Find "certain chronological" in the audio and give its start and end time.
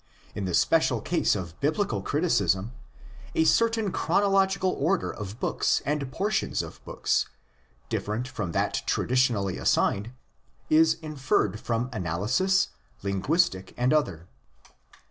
3.43-4.71